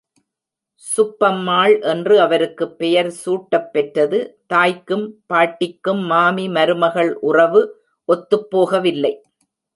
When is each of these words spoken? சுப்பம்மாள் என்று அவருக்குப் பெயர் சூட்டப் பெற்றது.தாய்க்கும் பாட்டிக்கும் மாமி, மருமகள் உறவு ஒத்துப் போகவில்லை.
சுப்பம்மாள் 0.85 1.81
என்று 1.81 2.19
அவருக்குப் 2.21 2.77
பெயர் 2.77 3.09
சூட்டப் 3.19 3.69
பெற்றது.தாய்க்கும் 3.73 5.05
பாட்டிக்கும் 5.27 6.03
மாமி, 6.05 6.49
மருமகள் 6.49 7.13
உறவு 7.23 7.63
ஒத்துப் 8.09 8.49
போகவில்லை. 8.51 9.13